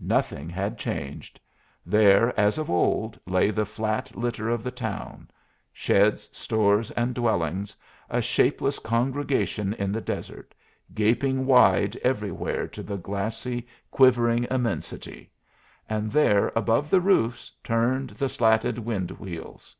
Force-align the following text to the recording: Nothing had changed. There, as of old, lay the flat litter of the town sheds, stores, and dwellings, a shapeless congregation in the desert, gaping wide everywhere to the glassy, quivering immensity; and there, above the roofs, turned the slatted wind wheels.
Nothing 0.00 0.48
had 0.48 0.78
changed. 0.78 1.38
There, 1.84 2.32
as 2.40 2.56
of 2.56 2.70
old, 2.70 3.18
lay 3.26 3.50
the 3.50 3.66
flat 3.66 4.16
litter 4.16 4.48
of 4.48 4.62
the 4.64 4.70
town 4.70 5.28
sheds, 5.70 6.30
stores, 6.32 6.90
and 6.92 7.14
dwellings, 7.14 7.76
a 8.08 8.22
shapeless 8.22 8.78
congregation 8.78 9.74
in 9.74 9.92
the 9.92 10.00
desert, 10.00 10.54
gaping 10.94 11.44
wide 11.44 11.94
everywhere 11.98 12.66
to 12.68 12.82
the 12.82 12.96
glassy, 12.96 13.66
quivering 13.90 14.46
immensity; 14.50 15.30
and 15.90 16.10
there, 16.10 16.50
above 16.56 16.88
the 16.88 17.02
roofs, 17.02 17.52
turned 17.62 18.08
the 18.16 18.30
slatted 18.30 18.78
wind 18.78 19.10
wheels. 19.10 19.76